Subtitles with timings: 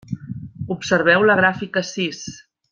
[0.77, 2.27] Observeu la gràfica sis.